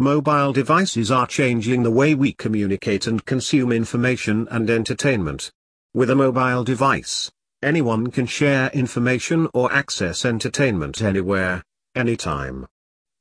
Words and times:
Mobile 0.00 0.54
devices 0.54 1.10
are 1.10 1.26
changing 1.26 1.82
the 1.82 1.90
way 1.90 2.14
we 2.14 2.32
communicate 2.32 3.06
and 3.06 3.22
consume 3.26 3.70
information 3.70 4.48
and 4.50 4.70
entertainment. 4.70 5.52
With 5.92 6.08
a 6.08 6.14
mobile 6.14 6.64
device, 6.64 7.30
anyone 7.62 8.06
can 8.06 8.24
share 8.24 8.70
information 8.70 9.46
or 9.52 9.70
access 9.70 10.24
entertainment 10.24 11.02
anywhere, 11.02 11.62
anytime. 11.94 12.66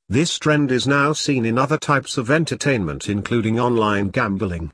This 0.08 0.40
trend 0.40 0.72
is 0.72 0.88
now 0.88 1.12
seen 1.12 1.46
in 1.46 1.58
other 1.58 1.78
types 1.78 2.18
of 2.18 2.32
entertainment 2.32 3.10
including 3.10 3.60
online 3.60 4.08
gambling. 4.08 4.72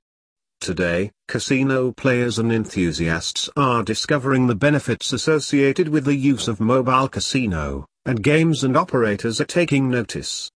Today, 0.62 1.12
casino 1.28 1.92
players 1.92 2.38
and 2.38 2.54
enthusiasts 2.54 3.50
are 3.58 3.82
discovering 3.82 4.46
the 4.46 4.54
benefits 4.54 5.12
associated 5.12 5.90
with 5.90 6.06
the 6.06 6.16
use 6.16 6.48
of 6.48 6.60
mobile 6.60 7.08
casino, 7.08 7.88
and 8.06 8.22
games 8.22 8.64
and 8.64 8.78
operators 8.78 9.42
are 9.42 9.46
taking 9.46 9.90
notice. 9.90 10.52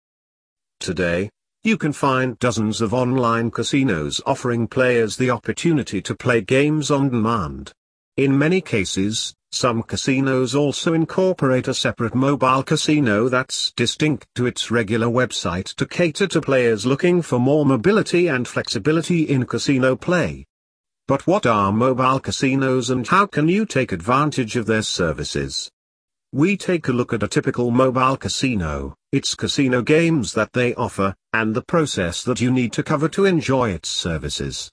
Today, 0.78 1.30
you 1.64 1.76
can 1.76 1.92
find 1.92 2.38
dozens 2.38 2.80
of 2.80 2.94
online 2.94 3.50
casinos 3.50 4.20
offering 4.24 4.68
players 4.68 5.16
the 5.16 5.30
opportunity 5.30 6.00
to 6.00 6.14
play 6.14 6.40
games 6.40 6.90
on 6.90 7.08
demand. 7.08 7.72
In 8.16 8.38
many 8.38 8.60
cases, 8.60 9.34
some 9.50 9.82
casinos 9.82 10.54
also 10.54 10.92
incorporate 10.92 11.68
a 11.68 11.74
separate 11.74 12.14
mobile 12.14 12.62
casino 12.62 13.28
that's 13.28 13.72
distinct 13.72 14.26
to 14.34 14.46
its 14.46 14.70
regular 14.70 15.08
website 15.08 15.74
to 15.76 15.86
cater 15.86 16.26
to 16.28 16.40
players 16.40 16.84
looking 16.84 17.22
for 17.22 17.38
more 17.38 17.64
mobility 17.64 18.28
and 18.28 18.46
flexibility 18.46 19.22
in 19.22 19.46
casino 19.46 19.96
play. 19.96 20.44
But 21.06 21.26
what 21.26 21.46
are 21.46 21.72
mobile 21.72 22.20
casinos 22.20 22.90
and 22.90 23.08
how 23.08 23.24
can 23.24 23.48
you 23.48 23.64
take 23.64 23.92
advantage 23.92 24.56
of 24.56 24.66
their 24.66 24.82
services? 24.82 25.70
We 26.32 26.58
take 26.58 26.86
a 26.88 26.92
look 26.92 27.14
at 27.14 27.22
a 27.22 27.28
typical 27.28 27.70
mobile 27.70 28.18
casino, 28.18 28.94
its 29.12 29.34
casino 29.34 29.82
games 29.82 30.32
that 30.34 30.52
they 30.52 30.74
offer, 30.74 31.14
and 31.32 31.54
the 31.54 31.62
process 31.62 32.22
that 32.24 32.40
you 32.40 32.50
need 32.50 32.72
to 32.72 32.82
cover 32.82 33.08
to 33.08 33.24
enjoy 33.24 33.70
its 33.70 33.88
services. 33.88 34.70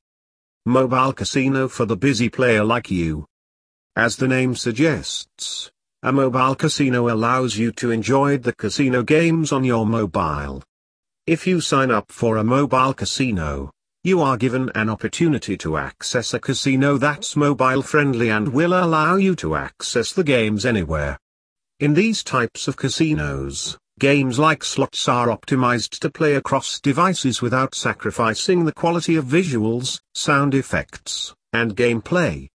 Mobile 0.66 1.14
casino 1.14 1.68
for 1.68 1.86
the 1.86 1.96
busy 1.96 2.28
player 2.28 2.64
like 2.64 2.92
you. 2.92 3.26
As 3.96 4.18
the 4.18 4.28
name 4.28 4.56
suggests, 4.56 5.72
a 6.04 6.12
mobile 6.12 6.56
casino 6.56 7.10
allows 7.10 7.58
you 7.58 7.72
to 7.74 7.92
enjoy 7.92 8.38
the 8.38 8.54
casino 8.54 9.04
games 9.04 9.52
on 9.52 9.64
your 9.64 9.86
mobile. 9.86 10.62
If 11.26 11.48
you 11.48 11.62
sign 11.62 11.90
up 11.90 12.12
for 12.12 12.38
a 12.38 12.44
mobile 12.44 12.94
casino, 12.94 13.72
you 14.04 14.22
are 14.22 14.38
given 14.38 14.70
an 14.76 14.90
opportunity 14.90 15.58
to 15.58 15.78
access 15.78 16.34
a 16.34 16.40
casino 16.40 16.98
that's 16.98 17.36
mobile 17.36 17.82
friendly 17.82 18.30
and 18.30 18.50
will 18.50 18.74
allow 18.74 19.16
you 19.16 19.34
to 19.38 19.56
access 19.56 20.12
the 20.12 20.24
games 20.24 20.66
anywhere. 20.66 21.18
In 21.80 21.94
these 21.94 22.24
types 22.24 22.68
of 22.68 22.78
casinos, 22.78 23.78
games 24.00 24.38
like 24.38 24.64
slots 24.64 25.08
are 25.08 25.28
optimized 25.28 26.00
to 26.00 26.10
play 26.10 26.36
across 26.36 26.82
devices 26.82 27.42
without 27.42 27.74
sacrificing 27.74 28.66
the 28.66 28.74
quality 28.74 29.16
of 29.16 29.26
visuals, 29.26 30.02
sound 30.14 30.54
effects, 30.54 31.34
and 31.54 31.78
gameplay. 31.78 32.50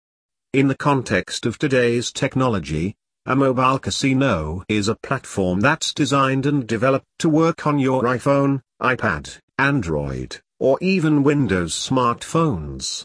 In 0.54 0.68
the 0.68 0.74
context 0.74 1.44
of 1.44 1.58
today's 1.58 2.10
technology, 2.10 2.96
a 3.26 3.36
mobile 3.36 3.78
casino 3.78 4.64
is 4.68 4.88
a 4.88 4.94
platform 4.94 5.60
that's 5.60 5.92
designed 5.92 6.46
and 6.46 6.66
developed 6.66 7.06
to 7.18 7.28
work 7.28 7.66
on 7.66 7.78
your 7.78 8.04
iPhone, 8.04 8.62
iPad, 8.80 9.38
Android, 9.58 10.38
or 10.58 10.78
even 10.80 11.22
Windows 11.22 11.74
smartphones. 11.74 13.04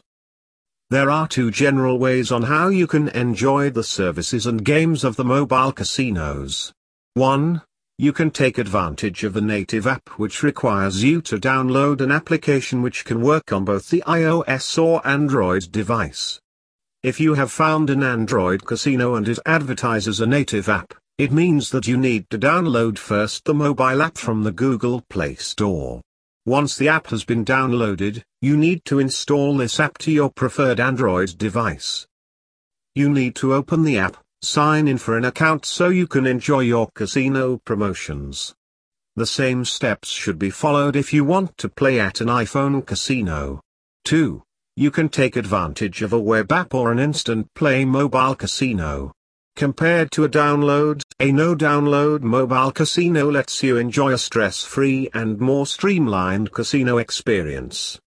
There 0.90 1.10
are 1.10 1.28
two 1.28 1.52
general 1.52 2.00
ways 2.00 2.32
on 2.32 2.44
how 2.44 2.70
you 2.70 2.88
can 2.88 3.10
enjoy 3.10 3.72
the 3.72 3.84
services 3.84 4.46
and 4.46 4.64
games 4.64 5.04
of 5.04 5.16
the 5.16 5.26
mobile 5.26 5.72
casinos. 5.72 6.72
1. 7.16 7.62
You 8.02 8.12
can 8.12 8.32
take 8.32 8.58
advantage 8.58 9.24
of 9.24 9.34
the 9.34 9.42
native 9.42 9.86
app 9.86 10.10
which 10.18 10.42
requires 10.42 11.04
you 11.04 11.22
to 11.22 11.38
download 11.38 12.02
an 12.02 12.12
application 12.12 12.82
which 12.82 13.06
can 13.06 13.22
work 13.22 13.54
on 13.54 13.64
both 13.64 13.92
the 13.92 14.04
iOS 14.08 14.82
or 14.82 15.08
Android 15.08 15.72
device. 15.72 16.42
If 17.04 17.20
you 17.20 17.36
have 17.36 17.52
found 17.52 17.92
an 17.92 18.02
Android 18.02 18.66
casino 18.66 19.14
and 19.14 19.30
it 19.30 19.38
advertises 19.46 20.20
a 20.20 20.26
native 20.26 20.68
app, 20.68 20.96
it 21.20 21.32
means 21.32 21.70
that 21.70 21.86
you 21.86 21.96
need 21.96 22.28
to 22.32 22.40
download 22.40 22.98
first 22.98 23.46
the 23.46 23.54
mobile 23.54 24.02
app 24.02 24.18
from 24.18 24.42
the 24.42 24.52
Google 24.52 25.04
Play 25.08 25.36
Store. 25.36 26.02
Once 26.48 26.76
the 26.76 26.90
app 26.90 27.06
has 27.12 27.24
been 27.24 27.46
downloaded, 27.46 28.24
you 28.42 28.58
need 28.58 28.84
to 28.86 28.98
install 28.98 29.56
this 29.56 29.80
app 29.80 30.00
to 30.00 30.12
your 30.12 30.32
preferred 30.32 30.80
Android 30.80 31.38
device. 31.38 32.08
You 32.96 33.12
need 33.12 33.36
to 33.36 33.54
open 33.54 33.84
the 33.84 34.00
app, 34.00 34.18
sign 34.42 34.88
in 34.88 34.98
for 34.98 35.18
an 35.18 35.26
account 35.26 35.66
so 35.66 35.90
you 35.90 36.08
can 36.08 36.26
enjoy 36.26 36.62
your 36.62 36.90
casino 36.96 37.58
promotions. 37.64 38.56
The 39.16 39.26
same 39.26 39.66
steps 39.66 40.10
should 40.10 40.40
be 40.40 40.50
followed 40.50 40.96
if 40.96 41.14
you 41.14 41.24
want 41.24 41.58
to 41.58 41.70
play 41.70 42.00
at 42.00 42.22
an 42.22 42.28
iPhone 42.28 42.86
casino. 42.86 43.62
2. 44.06 44.42
You 44.78 44.90
can 44.90 45.10
take 45.10 45.36
advantage 45.36 46.02
of 46.02 46.14
a 46.14 46.20
web 46.20 46.52
app 46.52 46.74
or 46.74 46.92
an 46.92 47.00
instant 47.00 47.54
play 47.54 47.84
mobile 47.84 48.36
casino. 48.36 49.12
Compared 49.56 50.12
to 50.12 50.24
a 50.24 50.30
download, 50.30 51.02
a 51.20 51.32
no-download 51.32 52.22
mobile 52.22 52.72
casino 52.72 53.30
lets 53.30 53.62
you 53.62 53.78
enjoy 53.78 54.14
a 54.14 54.18
stress-free 54.18 55.10
and 55.14 55.40
more 55.40 55.68
streamlined 55.68 56.52
casino 56.52 56.98
experience. 56.98 58.00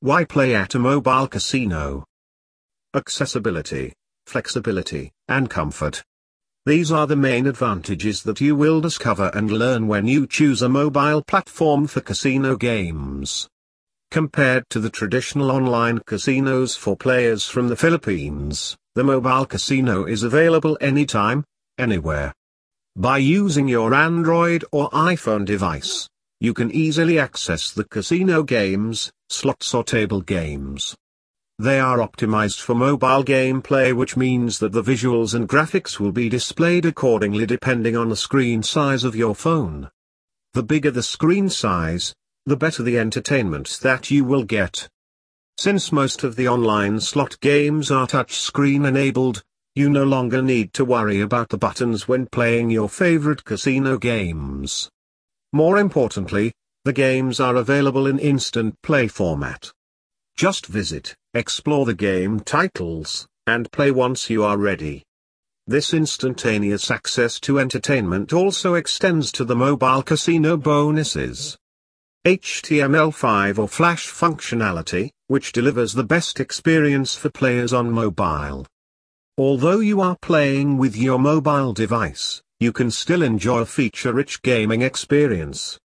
Why 0.00 0.24
play 0.24 0.54
at 0.54 0.74
a 0.74 0.78
mobile 0.78 1.28
casino? 1.28 2.04
Accessibility, 2.94 3.92
flexibility, 4.26 5.12
and 5.28 5.50
comfort. 5.50 6.02
These 6.66 6.90
are 6.90 7.06
the 7.06 7.16
main 7.16 7.46
advantages 7.46 8.22
that 8.22 8.40
you 8.40 8.56
will 8.56 8.80
discover 8.80 9.30
and 9.34 9.50
learn 9.50 9.86
when 9.86 10.06
you 10.06 10.26
choose 10.26 10.62
a 10.62 10.68
mobile 10.68 11.22
platform 11.22 11.86
for 11.86 12.00
casino 12.00 12.56
games. 12.56 13.48
Compared 14.10 14.68
to 14.70 14.80
the 14.80 14.88
traditional 14.88 15.50
online 15.50 15.98
casinos 16.06 16.76
for 16.76 16.96
players 16.96 17.46
from 17.46 17.68
the 17.68 17.76
Philippines, 17.76 18.76
the 18.94 19.04
mobile 19.04 19.44
casino 19.44 20.04
is 20.04 20.22
available 20.22 20.78
anytime, 20.80 21.44
anywhere. 21.78 22.32
By 22.96 23.18
using 23.18 23.66
your 23.66 23.92
Android 23.92 24.64
or 24.70 24.88
iPhone 24.90 25.44
device, 25.44 26.08
you 26.40 26.54
can 26.54 26.70
easily 26.70 27.18
access 27.18 27.72
the 27.72 27.84
casino 27.84 28.42
games, 28.42 29.10
slots 29.28 29.74
or 29.74 29.82
table 29.82 30.20
games. 30.20 30.94
They 31.58 31.78
are 31.78 31.98
optimized 31.98 32.60
for 32.60 32.74
mobile 32.74 33.22
gameplay 33.22 33.94
which 33.94 34.16
means 34.16 34.58
that 34.58 34.72
the 34.72 34.82
visuals 34.82 35.34
and 35.34 35.48
graphics 35.48 36.00
will 36.00 36.10
be 36.10 36.28
displayed 36.28 36.84
accordingly 36.84 37.46
depending 37.46 37.96
on 37.96 38.08
the 38.08 38.16
screen 38.16 38.62
size 38.64 39.04
of 39.04 39.14
your 39.14 39.36
phone. 39.36 39.88
The 40.54 40.64
bigger 40.64 40.90
the 40.90 41.02
screen 41.02 41.48
size, 41.48 42.12
the 42.44 42.56
better 42.56 42.82
the 42.82 42.98
entertainment 42.98 43.78
that 43.82 44.10
you 44.10 44.24
will 44.24 44.42
get. 44.42 44.88
Since 45.56 45.92
most 45.92 46.24
of 46.24 46.34
the 46.34 46.48
online 46.48 46.98
slot 46.98 47.38
games 47.40 47.90
are 47.92 48.08
touchscreen 48.08 48.84
enabled, 48.84 49.44
you 49.76 49.88
no 49.88 50.02
longer 50.02 50.42
need 50.42 50.72
to 50.74 50.84
worry 50.84 51.20
about 51.20 51.50
the 51.50 51.58
buttons 51.58 52.08
when 52.08 52.26
playing 52.26 52.70
your 52.70 52.88
favorite 52.88 53.44
casino 53.44 53.96
games. 53.96 54.90
More 55.52 55.78
importantly, 55.78 56.52
the 56.84 56.92
games 56.92 57.38
are 57.38 57.54
available 57.54 58.08
in 58.08 58.18
instant 58.18 58.80
play 58.82 59.06
format. 59.06 59.70
Just 60.36 60.66
visit, 60.66 61.14
explore 61.34 61.84
the 61.84 61.94
game 61.94 62.40
titles, 62.40 63.26
and 63.46 63.70
play 63.72 63.90
once 63.90 64.30
you 64.30 64.44
are 64.44 64.56
ready. 64.56 65.02
This 65.66 65.94
instantaneous 65.94 66.90
access 66.90 67.40
to 67.40 67.58
entertainment 67.58 68.32
also 68.32 68.74
extends 68.74 69.32
to 69.32 69.44
the 69.44 69.56
mobile 69.56 70.02
casino 70.02 70.56
bonuses. 70.56 71.56
HTML5 72.26 73.58
or 73.58 73.68
Flash 73.68 74.08
functionality, 74.08 75.10
which 75.26 75.52
delivers 75.52 75.92
the 75.92 76.04
best 76.04 76.40
experience 76.40 77.14
for 77.14 77.30
players 77.30 77.72
on 77.72 77.90
mobile. 77.90 78.66
Although 79.36 79.80
you 79.80 80.00
are 80.00 80.16
playing 80.22 80.78
with 80.78 80.96
your 80.96 81.18
mobile 81.18 81.72
device, 81.72 82.40
you 82.60 82.72
can 82.72 82.90
still 82.90 83.22
enjoy 83.22 83.60
a 83.60 83.66
feature-rich 83.66 84.42
gaming 84.42 84.82
experience. 84.82 85.78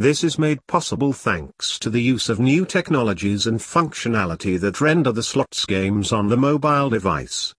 This 0.00 0.24
is 0.24 0.38
made 0.38 0.66
possible 0.66 1.12
thanks 1.12 1.78
to 1.80 1.90
the 1.90 2.00
use 2.00 2.30
of 2.30 2.40
new 2.40 2.64
technologies 2.64 3.46
and 3.46 3.58
functionality 3.58 4.58
that 4.58 4.80
render 4.80 5.12
the 5.12 5.22
slots 5.22 5.66
games 5.66 6.10
on 6.10 6.28
the 6.28 6.38
mobile 6.38 6.88
device. 6.88 7.54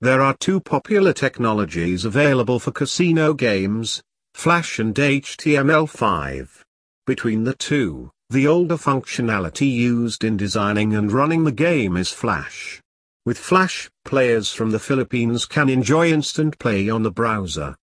There 0.00 0.22
are 0.22 0.34
two 0.40 0.60
popular 0.60 1.12
technologies 1.12 2.06
available 2.06 2.58
for 2.58 2.72
casino 2.72 3.34
games, 3.34 4.02
Flash 4.32 4.78
and 4.78 4.94
HTML5. 4.94 6.62
Between 7.06 7.44
the 7.44 7.54
two, 7.54 8.10
the 8.30 8.46
older 8.46 8.78
functionality 8.78 9.70
used 9.70 10.24
in 10.24 10.38
designing 10.38 10.94
and 10.94 11.12
running 11.12 11.44
the 11.44 11.52
game 11.52 11.98
is 11.98 12.08
Flash. 12.08 12.80
With 13.26 13.36
Flash, 13.36 13.90
players 14.06 14.50
from 14.50 14.70
the 14.70 14.78
Philippines 14.78 15.44
can 15.44 15.68
enjoy 15.68 16.10
instant 16.10 16.58
play 16.58 16.88
on 16.88 17.02
the 17.02 17.12
browser. 17.12 17.76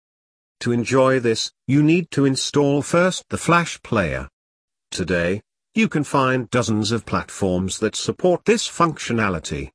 To 0.60 0.72
enjoy 0.72 1.20
this, 1.20 1.50
you 1.66 1.82
need 1.82 2.10
to 2.10 2.26
install 2.26 2.82
first 2.82 3.24
the 3.30 3.38
Flash 3.38 3.80
player. 3.82 4.28
Today, 4.90 5.40
you 5.74 5.88
can 5.88 6.04
find 6.04 6.50
dozens 6.50 6.92
of 6.92 7.06
platforms 7.06 7.78
that 7.78 7.96
support 7.96 8.44
this 8.44 8.68
functionality. 8.68 9.70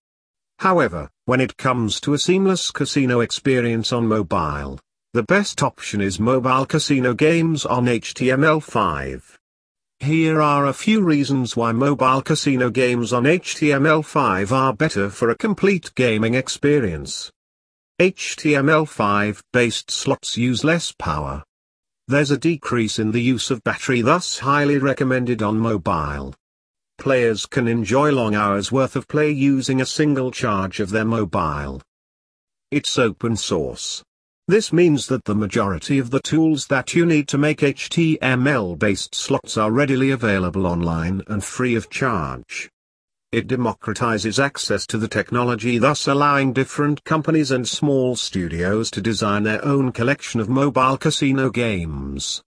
However, 0.59 1.09
when 1.25 1.41
it 1.41 1.57
comes 1.57 1.99
to 2.01 2.13
a 2.13 2.19
seamless 2.19 2.69
casino 2.69 3.21
experience 3.21 3.91
on 3.91 4.07
mobile, 4.07 4.79
the 5.13 5.23
best 5.23 5.63
option 5.63 6.01
is 6.01 6.19
mobile 6.19 6.65
casino 6.65 7.13
games 7.13 7.65
on 7.65 7.85
HTML5. 7.85 9.37
Here 10.01 10.41
are 10.41 10.67
a 10.67 10.73
few 10.73 11.01
reasons 11.01 11.55
why 11.55 11.71
mobile 11.71 12.21
casino 12.21 12.69
games 12.69 13.11
on 13.11 13.23
HTML5 13.23 14.51
are 14.51 14.73
better 14.73 15.09
for 15.09 15.29
a 15.29 15.37
complete 15.37 15.95
gaming 15.95 16.35
experience. 16.35 17.31
HTML5 18.01 19.42
based 19.53 19.89
slots 19.89 20.36
use 20.36 20.65
less 20.65 20.92
power. 20.92 21.45
There's 22.09 22.30
a 22.30 22.38
decrease 22.38 23.00
in 23.00 23.13
the 23.13 23.21
use 23.21 23.50
of 23.50 23.63
battery 23.63 24.01
thus 24.01 24.39
highly 24.39 24.80
recommended 24.80 25.42
on 25.42 25.57
mobile. 25.57 26.36
Players 26.97 27.45
can 27.45 27.69
enjoy 27.69 28.12
long 28.12 28.36
hours 28.36 28.69
worth 28.69 28.97
of 28.97 29.07
play 29.07 29.31
using 29.31 29.80
a 29.80 29.86
single 29.86 30.30
charge 30.30 30.81
of 30.81 30.89
their 30.89 31.06
mobile. 31.06 31.81
It's 32.69 33.00
open 33.00 33.38
source. 33.38 34.03
This 34.50 34.74
means 34.74 35.07
that 35.07 35.24
the 35.24 35.33
majority 35.33 35.97
of 35.97 36.12
the 36.12 36.19
tools 36.19 36.68
that 36.68 36.95
you 36.95 37.06
need 37.06 37.30
to 37.30 37.38
make 37.38 37.59
HTML-based 37.59 39.15
slots 39.15 39.56
are 39.56 39.71
readily 39.71 40.12
available 40.12 40.68
online 40.68 41.21
and 41.27 41.42
free 41.42 41.75
of 41.75 41.89
charge. 41.89 42.69
It 43.31 43.48
democratizes 43.48 44.42
access 44.42 44.88
to 44.88 44.98
the 44.98 45.07
technology 45.07 45.77
thus 45.77 46.07
allowing 46.07 46.54
different 46.54 47.04
companies 47.04 47.51
and 47.51 47.68
small 47.68 48.16
studios 48.16 48.89
to 48.92 49.01
design 49.01 49.44
their 49.44 49.63
own 49.66 49.92
collection 49.92 50.39
of 50.39 50.48
mobile 50.48 50.98
casino 50.98 51.50
games. 51.50 52.42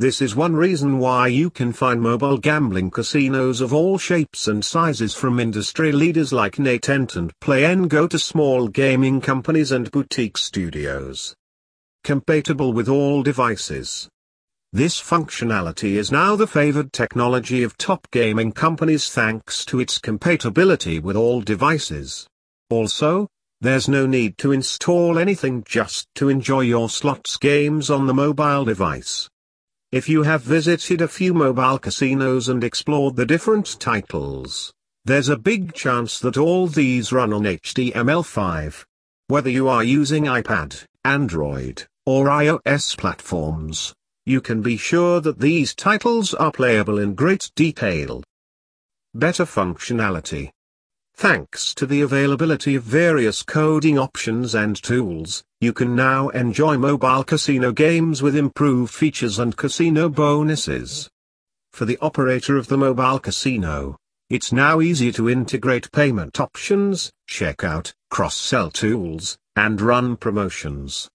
This 0.00 0.22
is 0.22 0.36
one 0.36 0.54
reason 0.54 0.98
why 0.98 1.26
you 1.26 1.50
can 1.50 1.72
find 1.72 2.00
mobile 2.00 2.38
gambling 2.38 2.90
casinos 2.90 3.60
of 3.60 3.72
all 3.72 3.98
shapes 3.98 4.46
and 4.46 4.64
sizes 4.64 5.12
from 5.12 5.40
industry 5.40 5.90
leaders 5.90 6.32
like 6.32 6.54
NetEnt 6.54 7.16
and 7.16 7.32
Play 7.40 7.64
N 7.64 7.88
Go 7.88 8.06
to 8.06 8.18
small 8.18 8.68
gaming 8.68 9.20
companies 9.20 9.72
and 9.72 9.90
boutique 9.90 10.38
studios. 10.38 11.34
Compatible 12.04 12.72
with 12.72 12.88
all 12.88 13.24
devices. 13.24 14.08
This 14.72 15.00
functionality 15.00 15.92
is 15.94 16.12
now 16.12 16.36
the 16.36 16.46
favored 16.46 16.92
technology 16.92 17.62
of 17.62 17.78
top 17.78 18.06
gaming 18.10 18.52
companies 18.52 19.08
thanks 19.08 19.64
to 19.64 19.80
its 19.80 19.96
compatibility 19.96 20.98
with 20.98 21.16
all 21.16 21.40
devices. 21.40 22.28
Also, 22.68 23.28
there's 23.62 23.88
no 23.88 24.04
need 24.04 24.36
to 24.38 24.52
install 24.52 25.18
anything 25.18 25.64
just 25.66 26.06
to 26.16 26.28
enjoy 26.28 26.60
your 26.60 26.90
slots 26.90 27.38
games 27.38 27.88
on 27.88 28.06
the 28.06 28.12
mobile 28.12 28.66
device. 28.66 29.26
If 29.90 30.06
you 30.06 30.22
have 30.24 30.42
visited 30.42 31.00
a 31.00 31.08
few 31.08 31.32
mobile 31.32 31.78
casinos 31.78 32.50
and 32.50 32.62
explored 32.62 33.16
the 33.16 33.24
different 33.24 33.80
titles, 33.80 34.70
there's 35.06 35.30
a 35.30 35.38
big 35.38 35.72
chance 35.72 36.20
that 36.20 36.36
all 36.36 36.66
these 36.66 37.10
run 37.10 37.32
on 37.32 37.44
HTML5. 37.44 38.84
Whether 39.28 39.48
you 39.48 39.66
are 39.66 39.82
using 39.82 40.24
iPad, 40.24 40.84
Android, 41.06 41.86
or 42.04 42.26
iOS 42.26 42.98
platforms, 42.98 43.94
you 44.28 44.42
can 44.42 44.60
be 44.60 44.76
sure 44.76 45.22
that 45.22 45.40
these 45.40 45.74
titles 45.74 46.34
are 46.34 46.52
playable 46.52 46.98
in 46.98 47.14
great 47.14 47.50
detail. 47.56 48.22
Better 49.14 49.44
functionality. 49.44 50.50
Thanks 51.14 51.74
to 51.74 51.86
the 51.86 52.02
availability 52.02 52.74
of 52.74 52.82
various 52.82 53.42
coding 53.42 53.98
options 53.98 54.54
and 54.54 54.80
tools, 54.80 55.42
you 55.62 55.72
can 55.72 55.96
now 55.96 56.28
enjoy 56.28 56.76
mobile 56.76 57.24
casino 57.24 57.72
games 57.72 58.20
with 58.20 58.36
improved 58.36 58.92
features 58.92 59.38
and 59.38 59.56
casino 59.56 60.10
bonuses. 60.10 61.08
For 61.72 61.86
the 61.86 61.98
operator 62.02 62.58
of 62.58 62.68
the 62.68 62.76
mobile 62.76 63.18
casino, 63.18 63.96
it's 64.28 64.52
now 64.52 64.82
easy 64.82 65.10
to 65.12 65.30
integrate 65.30 65.90
payment 65.90 66.38
options, 66.38 67.10
checkout, 67.28 67.94
cross-sell 68.10 68.70
tools, 68.70 69.38
and 69.56 69.80
run 69.80 70.18
promotions. 70.18 71.08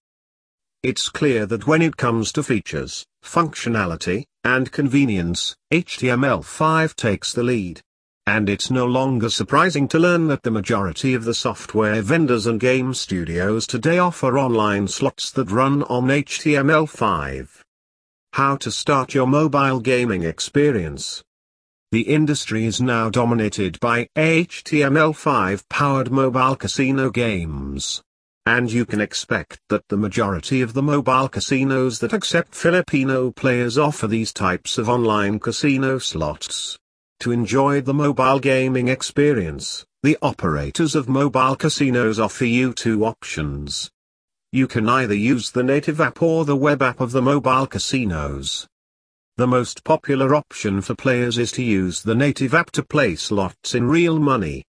It's 0.84 1.08
clear 1.08 1.46
that 1.46 1.66
when 1.66 1.80
it 1.80 1.96
comes 1.96 2.30
to 2.32 2.42
features, 2.42 3.06
functionality, 3.24 4.26
and 4.44 4.70
convenience, 4.70 5.56
HTML5 5.72 6.94
takes 6.94 7.32
the 7.32 7.42
lead. 7.42 7.80
And 8.26 8.50
it's 8.50 8.70
no 8.70 8.84
longer 8.84 9.30
surprising 9.30 9.88
to 9.88 9.98
learn 9.98 10.28
that 10.28 10.42
the 10.42 10.50
majority 10.50 11.14
of 11.14 11.24
the 11.24 11.32
software 11.32 12.02
vendors 12.02 12.46
and 12.46 12.60
game 12.60 12.92
studios 12.92 13.66
today 13.66 13.98
offer 13.98 14.38
online 14.38 14.86
slots 14.86 15.30
that 15.30 15.50
run 15.50 15.84
on 15.84 16.08
HTML5. 16.08 17.62
How 18.34 18.56
to 18.56 18.70
start 18.70 19.14
your 19.14 19.26
mobile 19.26 19.80
gaming 19.80 20.22
experience. 20.22 21.24
The 21.92 22.02
industry 22.02 22.66
is 22.66 22.82
now 22.82 23.08
dominated 23.08 23.80
by 23.80 24.08
HTML5 24.18 25.66
powered 25.70 26.10
mobile 26.10 26.56
casino 26.56 27.08
games. 27.08 28.02
And 28.46 28.70
you 28.70 28.84
can 28.84 29.00
expect 29.00 29.58
that 29.70 29.88
the 29.88 29.96
majority 29.96 30.60
of 30.60 30.74
the 30.74 30.82
mobile 30.82 31.28
casinos 31.28 31.98
that 32.00 32.12
accept 32.12 32.54
Filipino 32.54 33.30
players 33.30 33.78
offer 33.78 34.06
these 34.06 34.34
types 34.34 34.76
of 34.76 34.88
online 34.88 35.38
casino 35.38 35.98
slots. 35.98 36.78
To 37.20 37.32
enjoy 37.32 37.80
the 37.80 37.94
mobile 37.94 38.38
gaming 38.38 38.88
experience, 38.88 39.86
the 40.02 40.18
operators 40.20 40.94
of 40.94 41.08
mobile 41.08 41.56
casinos 41.56 42.20
offer 42.20 42.44
you 42.44 42.74
two 42.74 43.06
options. 43.06 43.90
You 44.52 44.66
can 44.66 44.90
either 44.90 45.14
use 45.14 45.50
the 45.50 45.62
native 45.62 45.98
app 45.98 46.20
or 46.20 46.44
the 46.44 46.54
web 46.54 46.82
app 46.82 47.00
of 47.00 47.12
the 47.12 47.22
mobile 47.22 47.66
casinos. 47.66 48.68
The 49.38 49.46
most 49.46 49.84
popular 49.84 50.34
option 50.34 50.82
for 50.82 50.94
players 50.94 51.38
is 51.38 51.50
to 51.52 51.62
use 51.62 52.02
the 52.02 52.14
native 52.14 52.52
app 52.52 52.70
to 52.72 52.84
play 52.84 53.16
slots 53.16 53.74
in 53.74 53.88
real 53.88 54.18
money. 54.20 54.64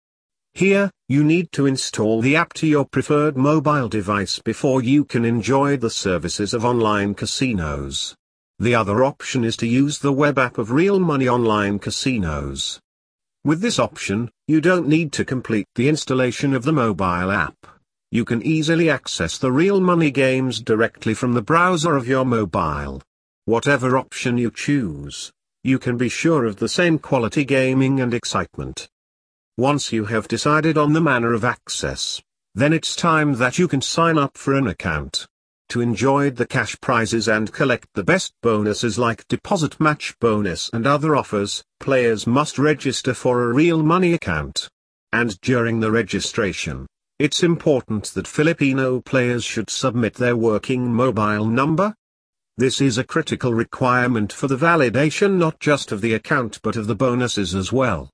Here, 0.54 0.90
you 1.08 1.24
need 1.24 1.50
to 1.52 1.64
install 1.64 2.20
the 2.20 2.36
app 2.36 2.52
to 2.54 2.66
your 2.66 2.84
preferred 2.84 3.38
mobile 3.38 3.88
device 3.88 4.38
before 4.38 4.82
you 4.82 5.04
can 5.04 5.24
enjoy 5.24 5.78
the 5.78 5.88
services 5.88 6.52
of 6.52 6.64
online 6.64 7.14
casinos. 7.14 8.14
The 8.58 8.74
other 8.74 9.02
option 9.02 9.44
is 9.44 9.56
to 9.56 9.66
use 9.66 9.98
the 9.98 10.12
web 10.12 10.38
app 10.38 10.58
of 10.58 10.70
Real 10.70 11.00
Money 11.00 11.26
Online 11.26 11.78
Casinos. 11.78 12.78
With 13.44 13.62
this 13.62 13.78
option, 13.78 14.30
you 14.46 14.60
don't 14.60 14.86
need 14.86 15.10
to 15.12 15.24
complete 15.24 15.66
the 15.74 15.88
installation 15.88 16.54
of 16.54 16.64
the 16.64 16.72
mobile 16.72 17.30
app. 17.30 17.56
You 18.10 18.26
can 18.26 18.42
easily 18.42 18.90
access 18.90 19.38
the 19.38 19.50
Real 19.50 19.80
Money 19.80 20.10
games 20.10 20.60
directly 20.60 21.14
from 21.14 21.32
the 21.32 21.42
browser 21.42 21.96
of 21.96 22.06
your 22.06 22.26
mobile. 22.26 23.02
Whatever 23.46 23.96
option 23.96 24.36
you 24.36 24.50
choose, 24.50 25.32
you 25.64 25.78
can 25.78 25.96
be 25.96 26.10
sure 26.10 26.44
of 26.44 26.56
the 26.56 26.68
same 26.68 26.98
quality 26.98 27.44
gaming 27.44 28.00
and 28.00 28.12
excitement. 28.12 28.88
Once 29.56 29.92
you 29.92 30.04
have 30.06 30.28
decided 30.28 30.78
on 30.78 30.92
the 30.92 31.00
manner 31.00 31.32
of 31.32 31.44
access, 31.44 32.22
then 32.54 32.72
it's 32.72 32.96
time 32.96 33.34
that 33.34 33.58
you 33.58 33.68
can 33.68 33.80
sign 33.80 34.18
up 34.18 34.36
for 34.36 34.54
an 34.54 34.66
account 34.66 35.26
to 35.72 35.80
enjoy 35.80 36.28
the 36.28 36.46
cash 36.46 36.78
prizes 36.82 37.28
and 37.28 37.50
collect 37.50 37.88
the 37.94 38.04
best 38.04 38.34
bonuses 38.42 38.98
like 38.98 39.26
deposit 39.28 39.80
match 39.80 40.14
bonus 40.20 40.68
and 40.74 40.86
other 40.86 41.16
offers, 41.16 41.64
players 41.80 42.26
must 42.26 42.58
register 42.58 43.14
for 43.14 43.42
a 43.42 43.54
real 43.54 43.82
money 43.82 44.12
account. 44.12 44.68
And 45.14 45.40
during 45.40 45.80
the 45.80 45.90
registration, 45.90 46.86
it's 47.18 47.42
important 47.42 48.12
that 48.12 48.28
Filipino 48.28 49.00
players 49.00 49.44
should 49.44 49.70
submit 49.70 50.12
their 50.12 50.36
working 50.36 50.92
mobile 50.92 51.46
number. 51.46 51.94
This 52.58 52.82
is 52.82 52.98
a 52.98 53.04
critical 53.04 53.54
requirement 53.54 54.30
for 54.30 54.48
the 54.48 54.58
validation 54.58 55.38
not 55.38 55.58
just 55.58 55.90
of 55.90 56.02
the 56.02 56.12
account 56.12 56.60
but 56.62 56.76
of 56.76 56.86
the 56.86 56.94
bonuses 56.94 57.54
as 57.54 57.72
well. 57.72 58.10